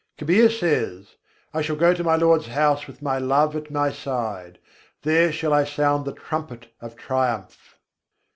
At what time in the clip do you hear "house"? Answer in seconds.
2.47-2.87